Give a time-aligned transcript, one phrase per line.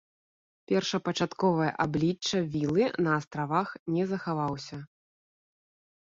[0.69, 4.77] Першапачатковае аблічча вілы на астравах не захаваўся.